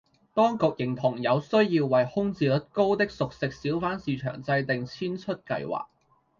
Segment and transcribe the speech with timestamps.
[0.33, 5.85] 當局認同有需要為空置率高的熟食小販市場制訂遷出計劃